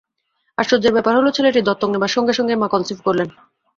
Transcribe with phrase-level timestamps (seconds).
[0.57, 3.29] আশ্চর্যের ব্যাপার হল, ছেলেটি দত্তক নেবার সঙ্গে-সঙ্গেই মা কনসিভ করলেন।